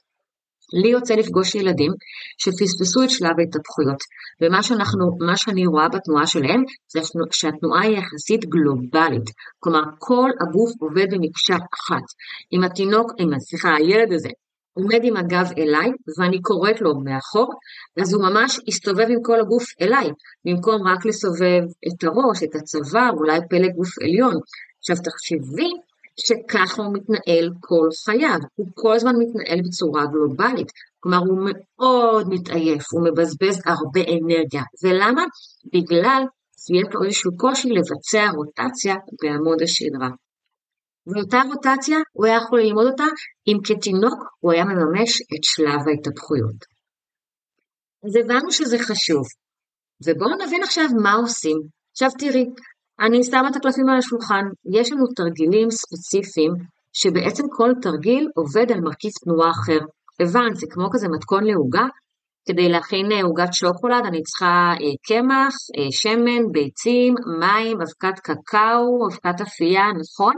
לי 0.73 0.89
יוצא 0.89 1.15
לפגוש 1.15 1.55
ילדים 1.55 1.91
שפספסו 2.37 3.03
את 3.03 3.09
שלב 3.09 3.35
ההתהפכויות, 3.39 4.01
ומה 4.41 4.63
שאנחנו, 4.63 5.17
שאני 5.37 5.67
רואה 5.67 5.89
בתנועה 5.89 6.27
שלהם 6.27 6.63
זה 6.93 6.99
שהתנועה 7.31 7.81
היא 7.81 7.97
יחסית 7.97 8.45
גלובלית, 8.45 9.29
כלומר 9.59 9.83
כל 9.97 10.29
הגוף 10.41 10.71
עובד 10.81 11.05
במקשה 11.11 11.55
אחת. 11.55 12.05
אם 12.53 12.63
התינוק, 12.63 13.11
אם, 13.19 13.39
סליחה, 13.39 13.69
הילד 13.75 14.13
הזה 14.13 14.29
עומד 14.73 14.99
עם 15.03 15.17
הגב 15.17 15.47
אליי 15.57 15.89
ואני 16.19 16.41
קוראת 16.41 16.81
לו 16.81 16.91
מאחור, 17.05 17.49
אז 18.01 18.13
הוא 18.13 18.23
ממש 18.23 18.59
הסתובב 18.67 19.07
עם 19.09 19.21
כל 19.23 19.39
הגוף 19.39 19.63
אליי, 19.81 20.07
במקום 20.45 20.87
רק 20.87 21.05
לסובב 21.05 21.63
את 21.87 22.03
הראש, 22.03 22.43
את 22.43 22.55
הצוואר, 22.55 23.09
אולי 23.17 23.39
פלג 23.49 23.71
גוף 23.75 23.93
עליון. 24.03 24.35
עכשיו 24.79 24.95
תחשבי 24.95 25.69
שככה 26.27 26.83
הוא 26.83 26.93
מתנהל 26.93 27.49
כל 27.59 27.87
חייו, 28.05 28.39
הוא 28.55 28.67
כל 28.73 28.93
הזמן 28.95 29.13
מתנהל 29.19 29.59
בצורה 29.65 30.05
גלובלית, 30.05 30.71
כלומר 30.99 31.17
הוא 31.17 31.39
מאוד 31.49 32.27
מתעייף, 32.29 32.83
הוא 32.93 33.03
מבזבז 33.07 33.61
הרבה 33.65 34.01
אנרגיה, 34.01 34.63
ולמה? 34.83 35.23
בגלל 35.73 36.23
שיש 36.63 36.93
לו 36.93 37.03
איזשהו 37.03 37.31
קושי 37.37 37.69
לבצע 37.69 38.25
רוטציה 38.35 38.95
בעמוד 39.21 39.61
השדרה. 39.61 40.09
ואותה 41.07 41.41
רוטציה, 41.49 41.97
הוא 42.11 42.25
היה 42.25 42.37
יכול 42.37 42.59
ללמוד 42.61 42.85
אותה 42.91 43.09
אם 43.47 43.57
כתינוק 43.63 44.19
הוא 44.39 44.51
היה 44.51 44.63
מממש 44.65 45.21
את 45.21 45.43
שלב 45.43 45.81
ההתהפכויות. 45.87 46.59
אז 48.05 48.15
הבנו 48.15 48.51
שזה 48.51 48.77
חשוב, 48.79 49.25
ובואו 50.05 50.45
נבין 50.45 50.63
עכשיו 50.63 50.85
מה 51.03 51.13
עושים. 51.13 51.57
עכשיו 51.91 52.09
תראי, 52.19 52.45
אני 53.01 53.23
שמה 53.23 53.47
את 53.49 53.55
הקלפים 53.55 53.89
על 53.89 53.97
השולחן, 53.97 54.45
יש 54.75 54.91
לנו 54.91 55.05
תרגילים 55.15 55.67
ספציפיים, 55.71 56.51
שבעצם 56.93 57.43
כל 57.57 57.71
תרגיל 57.81 58.27
עובד 58.35 58.71
על 58.71 58.81
מרכיב 58.81 59.11
תנועה 59.23 59.51
אחר. 59.51 59.79
הבנת, 60.19 60.55
זה 60.55 60.67
כמו 60.69 60.89
כזה 60.91 61.07
מתכון 61.07 61.43
לעוגה, 61.43 61.85
כדי 62.47 62.69
להכין 62.69 63.11
אה, 63.11 63.23
עוגת 63.23 63.53
שוקולד 63.53 64.05
אני 64.05 64.21
צריכה 64.23 64.71
אה, 64.81 64.95
קמח, 65.07 65.53
אה, 65.77 65.91
שמן, 65.91 66.51
ביצים, 66.51 67.15
מים, 67.39 67.77
אבקת 67.81 68.19
קקאו, 68.19 69.07
אבקת 69.07 69.41
אפייה, 69.41 69.87
נכון? 70.01 70.33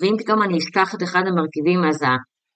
ואם 0.00 0.14
פתאום 0.18 0.42
אני 0.42 0.58
אשכח 0.58 0.94
את 0.94 1.02
אחד 1.02 1.22
המרכיבים 1.26 1.84
אז 1.88 2.00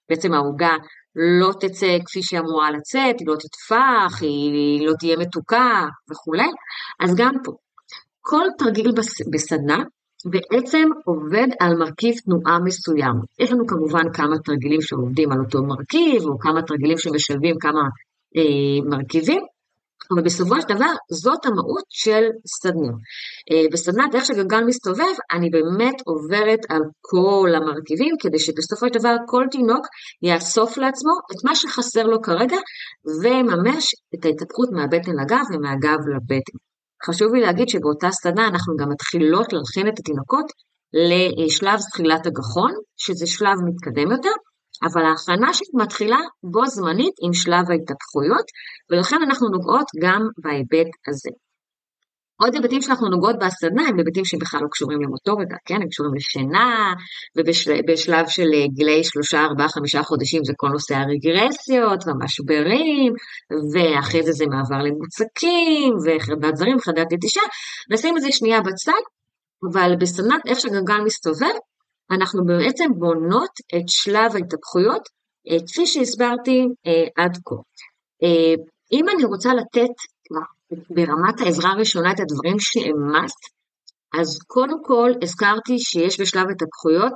בעצם 0.09 0.33
העוגה 0.33 0.75
לא 1.15 1.51
תצא 1.59 1.97
כפי 2.05 2.23
שהיא 2.23 2.39
אמורה 2.39 2.71
לצאת, 2.71 3.19
היא 3.19 3.27
לא 3.27 3.35
תטפח, 3.35 4.21
היא 4.21 4.87
לא 4.87 4.93
תהיה 4.99 5.17
מתוקה 5.17 5.85
וכולי, 6.11 6.49
אז 7.03 7.15
גם 7.15 7.33
פה. 7.43 7.66
כל 8.29 8.45
תרגיל 8.57 8.91
בסדנה 9.33 9.77
בעצם 10.25 10.89
עובד 11.05 11.47
על 11.59 11.75
מרכיב 11.77 12.15
תנועה 12.25 12.59
מסוים. 12.59 13.15
יש 13.39 13.51
לנו 13.51 13.67
כמובן 13.67 14.13
כמה 14.13 14.35
תרגילים 14.45 14.81
שעובדים 14.81 15.31
על 15.31 15.39
אותו 15.39 15.63
מרכיב, 15.63 16.21
או 16.21 16.39
כמה 16.39 16.61
תרגילים 16.61 16.97
שמשלבים 16.97 17.55
כמה 17.59 17.81
אה, 18.37 18.89
מרכיבים, 18.89 19.41
אבל 20.11 20.21
בסופו 20.23 20.61
של 20.61 20.75
דבר 20.75 20.91
זאת 21.11 21.45
המהות 21.45 21.83
של 21.89 22.23
סדנה. 22.47 22.93
אה, 23.51 23.65
בסדנת 23.71 24.15
איך 24.15 24.25
שגלגל 24.25 24.63
מסתובב, 24.67 25.13
אני 25.31 25.49
באמת 25.49 25.95
עוברת 26.05 26.59
על 26.69 26.81
כל 27.01 27.49
המרכיבים, 27.55 28.15
כדי 28.19 28.39
שבסופו 28.39 28.85
של 28.87 28.99
דבר 28.99 29.15
כל 29.27 29.43
תינוק 29.51 29.85
יאסוף 30.21 30.77
לעצמו 30.77 31.11
את 31.31 31.45
מה 31.45 31.55
שחסר 31.55 32.03
לו 32.03 32.21
כרגע, 32.21 32.57
ויממש 33.21 33.85
את 34.15 34.25
ההתהפכות 34.25 34.69
מהבטן 34.71 35.11
לגב 35.11 35.45
ומהגב 35.53 35.99
לבטן. 36.15 36.66
חשוב 37.05 37.33
לי 37.33 37.41
להגיד 37.41 37.69
שבאותה 37.69 38.11
סדנה 38.11 38.47
אנחנו 38.47 38.73
גם 38.79 38.89
מתחילות 38.89 39.53
להכין 39.53 39.87
את 39.87 39.99
התינוקות 39.99 40.45
לשלב 40.93 41.79
זחילת 41.79 42.25
הגחון, 42.25 42.71
שזה 42.97 43.27
שלב 43.27 43.57
מתקדם 43.67 44.11
יותר, 44.11 44.35
אבל 44.83 45.03
ההכנה 45.05 45.49
מתחילה 45.73 46.19
בו 46.43 46.65
זמנית 46.65 47.13
עם 47.25 47.33
שלב 47.33 47.65
ההתהפכויות, 47.71 48.45
ולכן 48.91 49.17
אנחנו 49.25 49.49
נוגעות 49.49 49.87
גם 50.03 50.21
בהיבט 50.43 50.91
הזה. 51.07 51.46
עוד 52.39 52.55
היבטים 52.55 52.81
שאנחנו 52.81 53.09
נוגעות 53.09 53.35
בסדנה 53.39 53.87
הם 53.87 53.97
היבטים 53.97 54.25
שבכלל 54.25 54.59
לא 54.63 54.67
קשורים 54.71 55.01
למוטוריקה, 55.01 55.55
כן? 55.65 55.81
הם 55.81 55.87
קשורים 55.89 56.13
לשינה, 56.15 56.93
ובשלב 57.37 58.27
של 58.27 58.47
אה, 58.53 58.67
גילאי 58.67 59.03
שלושה, 59.03 59.45
ארבעה, 59.45 59.69
חמישה 59.69 60.03
חודשים 60.03 60.45
זה 60.45 60.53
כל 60.57 60.67
נושא 60.69 60.95
הרגרסיות 60.95 62.07
והמשברים, 62.07 63.13
ואחרי 63.73 64.23
זה 64.23 64.31
זה 64.31 64.45
מעבר 64.45 64.83
למוצקים, 64.83 65.93
וחרדת 66.05 66.55
זרים, 66.55 66.77
וחרדת 66.77 67.13
נטישה. 67.13 67.41
נשים 67.91 68.17
את 68.17 68.21
זה 68.21 68.31
שנייה 68.31 68.61
בצד, 68.61 69.03
אבל 69.71 69.95
בסדנת 69.99 70.41
איך 70.47 70.59
שהגלגל 70.59 71.01
מסתובב, 71.05 71.55
אנחנו 72.11 72.45
בעצם 72.45 72.85
בונות 72.97 73.51
את 73.75 73.87
שלב 73.87 74.35
ההתהפכויות, 74.35 75.01
אה, 75.49 75.57
כפי 75.67 75.87
שהסברתי 75.87 76.65
אה, 76.87 77.23
עד 77.23 77.37
כה. 77.45 77.55
אם 78.91 79.05
אני 79.09 79.23
רוצה 79.25 79.53
לתת 79.53 79.93
ברמת 80.89 81.41
העזרה 81.41 81.71
הראשונה 81.71 82.11
את 82.11 82.19
הדברים 82.19 82.59
שהם 82.59 83.11
אז 84.19 84.39
קודם 84.47 84.83
כל 84.83 85.11
הזכרתי 85.23 85.79
שיש 85.79 86.21
בשלב 86.21 86.45
התפתחויות 86.49 87.13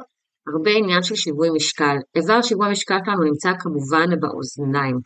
הרבה 0.48 0.72
עניין 0.72 1.04
של 1.04 1.16
שיווי 1.16 1.50
משקל. 1.56 1.96
איבר 2.16 2.42
שיווי 2.42 2.68
המשקל 2.68 2.98
שלנו 3.06 3.24
נמצא 3.24 3.50
כמובן 3.60 4.20
באוזניים, 4.20 4.98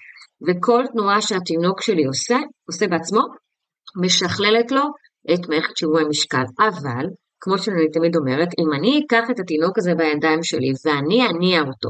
וכל 0.48 0.84
תנועה 0.92 1.22
שהתינוק 1.22 1.82
שלי 1.82 2.06
עושה, 2.06 2.38
עושה 2.68 2.88
בעצמו, 2.88 3.22
משכללת 4.04 4.72
לו 4.72 4.84
את 5.34 5.50
מערכת 5.50 5.78
שיווי 5.78 6.04
המשקל. 6.04 6.44
אבל, 6.60 7.06
כמו 7.40 7.58
שאני 7.58 7.92
תמיד 7.92 8.16
אומרת, 8.16 8.50
אם 8.60 8.74
אני 8.78 9.02
אקח 9.06 9.30
את 9.32 9.40
התינוק 9.40 9.78
הזה 9.78 9.96
בידיים 9.96 10.44
שלי 10.44 10.72
ואני 10.86 11.28
אניע 11.30 11.62
אותו 11.62 11.90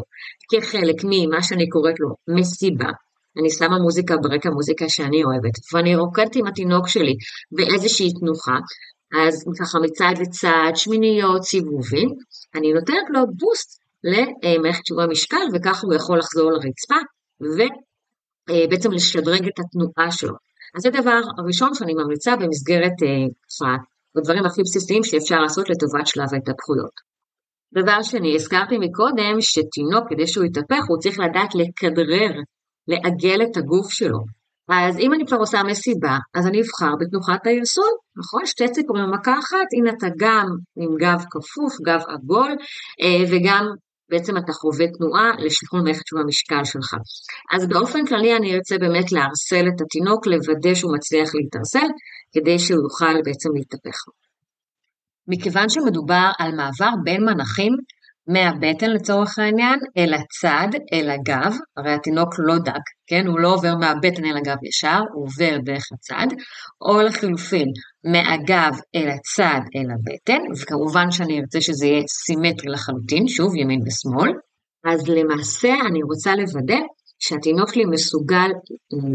כחלק 0.52 0.96
ממה 1.04 1.44
שאני 1.44 1.70
קוראת 1.70 2.00
לו 2.00 2.10
מסיבה, 2.38 2.90
אני 3.40 3.50
שמה 3.50 3.78
מוזיקה 3.80 4.18
ברקע, 4.18 4.50
מוזיקה 4.50 4.90
שאני 4.90 5.24
אוהבת, 5.24 5.74
ואני 5.74 5.96
רוקדת 5.96 6.36
עם 6.36 6.48
התינוק 6.48 6.88
שלי 6.88 7.16
באיזושהי 7.52 8.14
תנוחה, 8.20 8.58
אז 9.24 9.46
ככה 9.60 9.80
מצד 9.80 10.14
לצד, 10.22 10.72
שמיניות, 10.76 11.44
סיבובים, 11.44 12.10
אני 12.56 12.74
נותנת 12.74 13.06
לו 13.14 13.22
בוסט 13.40 13.82
למערכת 14.04 14.86
שיווי 14.86 15.04
המשקל, 15.04 15.46
וככה 15.54 15.88
הוא 15.88 15.96
יכול 15.96 16.20
לחזור 16.20 16.52
לרצפה, 16.52 17.00
ובעצם 17.42 18.92
לשדרג 18.92 19.48
את 19.48 19.60
התנועה 19.60 20.12
שלו. 20.12 20.36
אז 20.76 20.82
זה 20.82 20.90
דבר 20.90 21.20
הראשון 21.38 21.74
שאני 21.74 21.94
ממליצה 21.94 22.36
במסגרת 22.36 22.98
אה, 23.04 23.76
בדברים 24.16 24.46
הכי 24.46 24.62
בסיסיים 24.62 25.04
שאפשר 25.04 25.40
לעשות 25.40 25.70
לטובת 25.70 26.08
שלב 26.08 26.34
ההתהפכויות. 26.34 27.16
דבר 27.74 28.02
שני, 28.02 28.36
הזכרתי 28.36 28.78
מקודם 28.78 29.42
שתינוק, 29.42 30.04
כדי 30.10 30.28
שהוא 30.28 30.46
יתהפך, 30.46 30.84
הוא 30.90 30.98
צריך 31.00 31.20
לדעת 31.20 31.50
לכדרר, 31.56 32.32
לעגל 32.88 33.42
את 33.44 33.58
הגוף 33.58 33.92
שלו. 33.92 34.20
אז 34.70 35.00
אם 35.00 35.14
אני 35.14 35.26
כבר 35.28 35.38
עושה 35.38 35.64
מסיבה, 35.64 36.18
אז 36.36 36.48
אני 36.48 36.62
אבחר 36.62 36.96
בתנוחת 37.00 37.48
היסוד, 37.48 37.96
נכון? 38.18 38.46
שתי 38.46 38.68
ציפורים 38.72 39.04
במכה 39.06 39.34
אחת, 39.40 39.68
הנה 39.78 39.92
אתה 39.98 40.08
גם 40.18 40.48
עם 40.76 40.96
גב 41.00 41.24
כפוף, 41.32 41.74
גב 41.86 42.02
עגול, 42.08 42.52
אה, 43.02 43.24
וגם 43.30 43.66
בעצם 44.10 44.38
אתה 44.38 44.54
חווה 44.54 44.86
תנועה 44.98 45.32
לשחרור 45.40 45.84
מערכת 45.84 46.08
שהוא 46.08 46.20
המשקל 46.20 46.64
שלך. 46.64 46.96
אז 47.54 47.68
באופן 47.68 48.06
כללי 48.06 48.36
אני 48.36 48.56
ארצה 48.56 48.78
באמת 48.78 49.12
לערסל 49.12 49.66
את 49.68 49.82
התינוק, 49.82 50.28
לוודא 50.28 50.74
שהוא 50.76 50.96
מצליח 50.96 51.30
להתערסל, 51.36 51.88
כדי 52.34 52.60
שהוא 52.60 52.82
יוכל 52.84 53.22
בעצם 53.26 53.50
להתהפך. 53.56 53.98
מכיוון 55.28 55.70
שמדובר 55.70 56.30
על 56.40 56.52
מעבר 56.56 56.94
בין 57.04 57.22
מנחים, 57.26 57.74
מהבטן 58.28 58.90
לצורך 58.90 59.40
העניין, 59.40 59.80
אל 59.98 60.14
הצד, 60.14 60.68
אל 60.94 61.10
הגב, 61.10 61.56
הרי 61.78 61.94
התינוק 61.94 62.34
לא 62.38 62.58
דק, 62.58 62.82
כן? 63.08 63.28
הוא 63.28 63.40
לא 63.40 63.54
עובר 63.54 63.76
מהבטן 63.76 64.26
אל 64.26 64.38
הגב 64.38 64.56
ישר, 64.64 65.00
הוא 65.14 65.26
עובר 65.26 65.58
דרך 65.58 65.84
הצד, 65.94 66.28
או 66.82 67.02
לחילופין, 67.02 67.68
מהגב 68.04 68.74
אל 68.96 69.10
הצד, 69.10 69.62
אל 69.76 69.88
הבטן, 69.92 70.62
וכמובן 70.62 71.12
שאני 71.12 71.40
ארצה 71.40 71.62
שזה 71.62 71.86
יהיה 71.86 72.04
סימטרי 72.08 72.72
לחלוטין, 72.72 73.28
שוב, 73.28 73.56
ימין 73.56 73.82
ושמאל. 73.86 74.32
אז 74.86 75.10
למעשה 75.10 75.74
אני 75.90 76.04
רוצה 76.04 76.36
לוודא 76.36 76.80
שהתינוק 77.20 77.74
שלי 77.74 77.86
מסוגל 77.86 78.52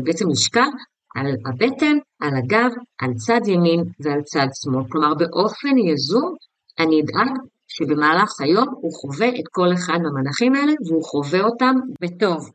בעצם 0.05 0.29
לשכב 0.31 0.71
על 1.17 1.27
הבטן, 1.47 1.97
על 2.21 2.37
הגב, 2.37 2.71
על 3.03 3.15
צד 3.15 3.41
ימין 3.47 3.81
ועל 4.01 4.23
צד 4.23 4.47
שמאל. 4.63 4.85
כלומר, 4.91 5.15
באופן 5.15 5.79
יזום 5.79 6.35
אני 6.79 7.01
אדאג 7.01 7.37
שבמהלך 7.75 8.41
היום 8.41 8.69
הוא 8.81 8.93
חווה 8.93 9.29
את 9.29 9.49
כל 9.51 9.73
אחד 9.75 9.99
מהמנחים 10.03 10.55
האלה 10.55 10.73
והוא 10.87 11.05
חווה 11.05 11.41
אותם 11.41 11.75
בטוב. 12.03 12.51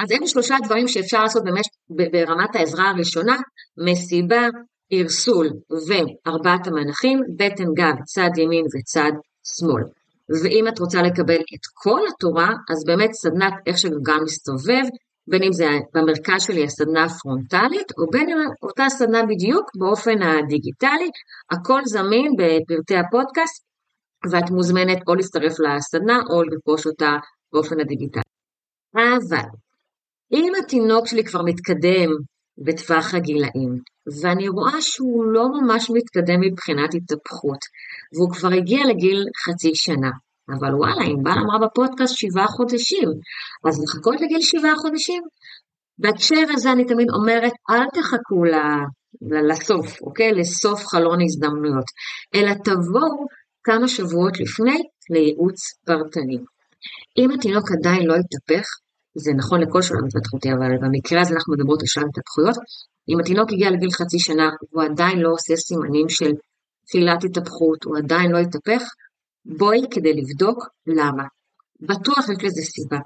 אז 0.00 0.12
אלו 0.12 0.28
שלושה 0.28 0.56
דברים 0.64 0.88
שאפשר 0.88 1.22
לעשות 1.22 1.44
באמת 1.44 1.64
ברמת 1.90 2.56
העזרה 2.56 2.90
הראשונה, 2.90 3.36
מסיבה, 3.86 4.48
ערסול 4.92 5.48
וארבעת 5.70 6.66
המנחים, 6.66 7.20
בטן 7.38 7.74
גב, 7.76 7.94
צד 8.04 8.30
ימין 8.36 8.64
וצד 8.74 9.12
שמאל. 9.44 9.82
ואם 10.42 10.68
את 10.68 10.78
רוצה 10.78 11.02
לקבל 11.02 11.40
את 11.54 11.64
כל 11.74 12.00
התורה, 12.08 12.50
אז 12.70 12.84
באמת 12.86 13.12
סדנת 13.12 13.52
איך 13.66 13.78
שגלגל 13.78 14.20
מסתובב, 14.24 14.84
בין 15.30 15.42
אם 15.42 15.52
זה 15.52 15.68
במרכז 15.94 16.42
שלי 16.42 16.64
הסדנה 16.64 17.04
הפרונטלית, 17.04 17.92
או 17.98 18.10
בין 18.10 18.28
אם 18.30 18.38
אותה 18.62 18.88
סדנה 18.88 19.22
בדיוק 19.22 19.70
באופן 19.78 20.22
הדיגיטלי, 20.22 21.10
הכל 21.50 21.80
זמין 21.84 22.32
בפרטי 22.38 22.96
הפודקאסט, 22.96 23.71
ואת 24.30 24.50
מוזמנת 24.50 24.98
או 25.08 25.14
להצטרף 25.14 25.52
לסדנה 25.60 26.18
או 26.30 26.42
לרכוש 26.42 26.86
אותה 26.86 27.16
באופן 27.52 27.80
הדיגיטלי. 27.80 28.22
אבל 28.94 29.48
אם 30.32 30.52
התינוק 30.58 31.06
שלי 31.06 31.24
כבר 31.24 31.42
מתקדם 31.42 32.10
בטווח 32.58 33.14
הגילאים, 33.14 33.78
ואני 34.22 34.48
רואה 34.48 34.80
שהוא 34.80 35.24
לא 35.24 35.48
ממש 35.48 35.90
מתקדם 35.90 36.40
מבחינת 36.40 36.94
התהפכות, 36.94 37.58
והוא 38.14 38.32
כבר 38.32 38.48
הגיע 38.48 38.86
לגיל 38.86 39.24
חצי 39.44 39.74
שנה, 39.74 40.10
אבל 40.50 40.74
וואלה, 40.74 41.04
ענבל 41.04 41.30
אמרה 41.30 41.58
בפודקאסט 41.66 42.14
שבעה 42.16 42.46
חודשים, 42.46 43.08
אז 43.68 43.82
לחכות 43.82 44.20
לגיל 44.20 44.40
שבעה 44.40 44.76
חודשים? 44.76 45.22
בהקשר 45.98 46.44
הזה 46.54 46.72
אני 46.72 46.84
תמיד 46.84 47.10
אומרת, 47.10 47.52
אל 47.70 47.86
תחכו 47.94 48.44
לסוף, 49.50 50.02
אוקיי? 50.02 50.32
לסוף 50.32 50.86
חלון 50.86 51.18
הזדמנויות, 51.22 51.84
אלא 52.34 52.54
תבואו 52.54 53.26
כמה 53.64 53.88
שבועות 53.88 54.40
לפני 54.40 54.78
לייעוץ 55.10 55.60
פרטני. 55.86 56.38
אם 57.18 57.30
התינוק 57.30 57.66
עדיין 57.72 58.06
לא 58.06 58.14
התהפך, 58.14 58.66
זה 59.14 59.32
נכון 59.36 59.60
לכל 59.60 59.82
שלב 59.82 59.98
התפתחותי, 60.06 60.52
אבל 60.52 60.78
במקרה 60.82 61.20
הזה 61.20 61.34
אנחנו 61.34 61.54
מדברות 61.54 61.80
על 61.80 61.86
שלב 61.86 62.04
התהפכויות, 62.08 62.56
אם 63.08 63.20
התינוק 63.20 63.52
הגיע 63.52 63.70
לגיל 63.70 63.90
חצי 63.90 64.18
שנה 64.18 64.48
והוא 64.72 64.84
עדיין 64.84 65.18
לא 65.18 65.32
עושה 65.32 65.56
סימנים 65.56 66.08
של 66.08 66.30
תחילת 66.86 67.24
התהפכות, 67.24 67.84
הוא 67.84 67.96
עדיין 67.98 68.30
לא 68.30 68.38
התהפך, 68.38 68.82
בואי 69.44 69.80
כדי 69.90 70.12
לבדוק 70.12 70.58
למה. 70.86 71.24
בטוח 71.80 72.18
יש 72.18 72.44
לזה 72.44 72.62
סיבה. 72.62 72.98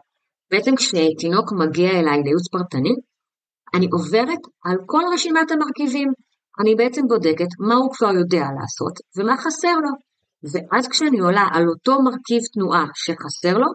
בעצם 0.50 0.76
כשתינוק 0.76 1.52
מגיע 1.52 1.90
אליי 1.90 2.22
לייעוץ 2.24 2.48
פרטני, 2.52 2.94
אני 3.74 3.86
עוברת 3.92 4.42
על 4.64 4.76
כל 4.86 5.02
רשימת 5.12 5.50
המרכיבים. 5.50 6.08
אני 6.60 6.74
בעצם 6.74 7.02
בודקת 7.08 7.48
מה 7.68 7.74
הוא 7.74 7.92
כבר 7.92 8.12
יודע 8.20 8.44
לעשות 8.60 8.92
ומה 9.16 9.36
חסר 9.36 9.76
לו. 9.84 10.05
ואז 10.52 10.88
כשאני 10.88 11.18
עולה 11.18 11.46
על 11.52 11.68
אותו 11.68 12.02
מרכיב 12.02 12.42
תנועה 12.52 12.84
שחסר 12.94 13.58
לו, 13.58 13.66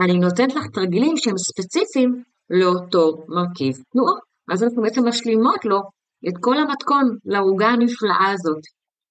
אני 0.00 0.18
נותנת 0.18 0.54
לך 0.54 0.62
תרגילים 0.74 1.16
שהם 1.16 1.38
ספציפיים 1.38 2.22
לאותו 2.50 3.24
מרכיב 3.28 3.74
תנועה. 3.92 4.18
אז 4.52 4.62
אנחנו 4.62 4.82
בעצם 4.82 5.08
משלימות 5.08 5.64
לו 5.64 5.78
את 6.28 6.34
כל 6.40 6.58
המתכון 6.58 7.16
לעוגה 7.24 7.66
הנפלאה 7.66 8.30
הזאת. 8.32 8.62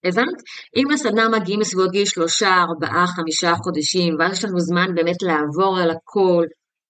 הבנת? 0.05 0.41
אם 0.75 0.91
לסדנה 0.91 1.29
מגיעים 1.29 1.59
בסביבות 1.59 1.91
גיל 1.91 2.05
שלושה, 2.05 2.55
ארבעה, 2.61 3.07
חמישה 3.07 3.53
חודשים, 3.55 4.15
ואז 4.19 4.31
יש 4.33 4.45
לנו 4.45 4.59
זמן 4.59 4.95
באמת 4.95 5.21
לעבור 5.21 5.77
על 5.77 5.91
הכל, 5.91 6.45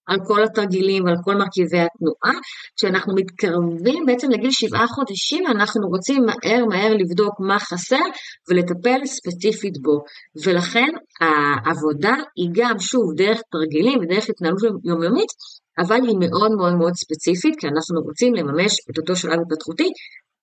על 0.06 0.18
כל 0.26 0.44
התרגילים 0.44 1.04
ועל 1.04 1.16
כל 1.24 1.34
מרכיבי 1.34 1.78
התנועה. 1.78 2.40
כשאנחנו 2.76 3.14
מתקרבים 3.14 4.06
בעצם 4.06 4.30
לגיל 4.30 4.50
שבעה 4.50 4.86
חודשים, 4.86 5.46
אנחנו 5.46 5.88
רוצים 5.88 6.26
מהר 6.26 6.64
מהר 6.64 6.94
לבדוק 6.94 7.34
מה 7.40 7.58
חסר 7.58 8.06
ולטפל 8.48 9.00
ספציפית 9.04 9.82
בו. 9.82 10.04
ולכן 10.44 10.88
העבודה 11.20 12.14
היא 12.36 12.50
גם, 12.52 12.78
שוב, 12.78 13.12
דרך 13.16 13.40
תרגילים 13.52 13.98
ודרך 14.00 14.26
התנהלות 14.28 14.62
יומיומית, 14.84 15.28
אבל 15.78 16.00
היא 16.08 16.16
מאוד 16.20 16.52
מאוד 16.52 16.74
מאוד 16.74 16.92
ספציפית, 16.94 17.54
כי 17.58 17.66
אנחנו 17.68 18.00
רוצים 18.00 18.34
לממש 18.34 18.72
את 18.90 18.98
אותו 18.98 19.16
שלב 19.16 19.38
התפתחותי 19.40 19.90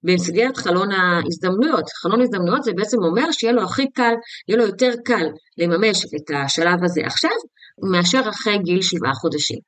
במסגרת 0.04 0.58
חלון 0.58 0.92
ההזדמנויות. 0.92 1.86
חלון 2.02 2.20
ההזדמנויות 2.20 2.64
זה 2.64 2.72
בעצם 2.76 2.98
אומר 3.04 3.32
שיהיה 3.32 3.54
לו 3.54 3.64
הכי 3.64 3.92
קל, 3.92 4.14
יהיה 4.48 4.58
לו 4.58 4.66
יותר 4.66 4.92
קל 5.06 5.26
לממש 5.58 6.06
את 6.06 6.36
השלב 6.36 6.84
הזה 6.84 7.02
עכשיו, 7.06 7.32
מאשר 7.92 8.22
אחרי 8.30 8.58
גיל 8.58 8.82
שבעה 8.82 9.14
חודשים. 9.14 9.60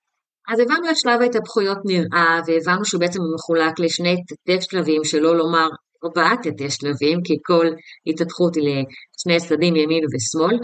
אז 0.54 0.60
הבנו 0.60 0.88
איך 0.90 0.98
שלב 0.98 1.22
ההתהפכויות 1.22 1.78
נראה, 1.86 2.40
והבנו 2.48 2.86
שהוא 2.86 3.00
בעצם 3.00 3.20
מחולק 3.36 3.80
לשני 3.80 4.16
תתי 4.28 4.62
שלבים, 4.62 5.04
שלא 5.04 5.38
לומר 5.38 5.68
ארבעה 6.04 6.36
תתי 6.44 6.70
שלבים, 6.70 7.20
כי 7.24 7.34
כל 7.46 7.68
התהפכות 8.08 8.56
היא 8.56 8.64
לשני 8.64 9.48
צדדים 9.48 9.76
ימין 9.76 10.04
ושמאל, 10.14 10.58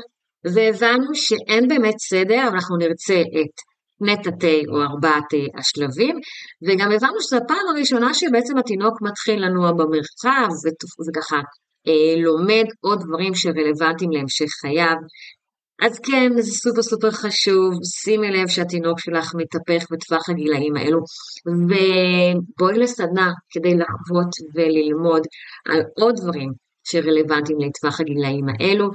והבנו 0.53 1.15
שאין 1.15 1.67
באמת 1.67 1.99
סדר, 1.99 2.47
אבל 2.47 2.55
אנחנו 2.55 2.77
נרצה 2.77 3.21
את 3.21 3.53
שני 3.99 4.15
תתי 4.23 4.63
או 4.69 4.81
ארבעת 4.81 5.29
השלבים, 5.57 6.15
וגם 6.67 6.91
הבנו 6.91 7.21
שזו 7.21 7.37
הפעם 7.37 7.67
הראשונה 7.75 8.13
שבעצם 8.13 8.57
התינוק 8.57 9.01
מתחיל 9.01 9.45
לנוע 9.45 9.71
במרחב, 9.71 10.49
וככה 11.09 11.39
אה, 11.87 12.21
לומד 12.23 12.65
עוד 12.79 12.99
דברים 13.05 13.35
שרלוונטיים 13.35 14.11
להמשך 14.11 14.51
חייו, 14.61 14.95
אז 15.81 15.99
כן, 15.99 16.31
זה 16.41 16.51
סופר 16.51 16.81
סופר 16.81 17.11
חשוב, 17.11 17.73
שימי 17.83 18.31
לב 18.31 18.47
שהתינוק 18.47 18.99
שלך 18.99 19.31
מתהפך 19.35 19.85
בטווח 19.91 20.29
הגילאים 20.29 20.75
האלו, 20.75 20.99
ובואי 21.45 22.77
לסדנה 22.77 23.31
כדי 23.49 23.73
לחוות 23.75 24.29
וללמוד 24.55 25.21
על 25.69 25.81
עוד 25.99 26.15
דברים 26.21 26.51
שרלוונטיים 26.83 27.59
לטווח 27.59 27.99
הגילאים 27.99 28.45
האלו, 28.49 28.85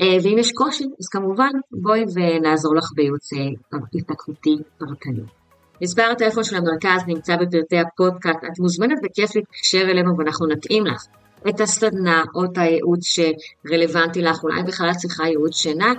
אה, 0.00 0.16
ואם 0.22 0.38
יש 0.38 0.52
קושי, 0.52 0.84
אז 0.84 1.08
כמובן 1.08 1.50
בואי 1.70 2.04
ונעזור 2.14 2.74
לך 2.76 2.84
בייעוץ 2.94 3.28
התפתחותי 3.94 4.56
פרטני. 4.78 5.22
מספר 5.82 6.02
הטלפון 6.02 6.44
של 6.44 6.56
המרכז 6.56 7.02
נמצא 7.06 7.36
בפרטי 7.36 7.78
הפודקאסט, 7.78 8.38
את 8.52 8.58
מוזמנת 8.58 8.98
בכיף 9.02 9.36
להתקשר 9.36 9.90
אלינו 9.90 10.18
ואנחנו 10.18 10.46
נתאים 10.46 10.86
לך 10.86 11.02
את 11.48 11.60
הסדנה 11.60 12.22
או 12.34 12.44
את 12.44 12.58
הייעוץ 12.58 13.00
שרלוונטי 13.04 14.22
לך, 14.22 14.42
אולי 14.42 14.62
בכלל 14.62 14.90
את 14.90 14.96
צריכה 14.96 15.24
ייעוץ 15.24 15.56
שינה, 15.56 15.92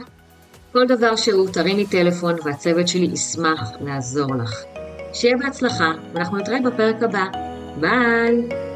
כל 0.73 0.87
דבר 0.87 1.15
שהוא 1.15 1.49
תרימי 1.49 1.87
טלפון 1.87 2.35
והצוות 2.45 2.87
שלי 2.87 3.09
ישמח 3.13 3.71
לעזור 3.81 4.35
לך. 4.35 4.63
שיהיה 5.13 5.37
בהצלחה, 5.37 5.91
ואנחנו 6.13 6.37
נתראה 6.37 6.61
בפרק 6.61 7.03
הבא. 7.03 7.25
ביי! 7.79 8.72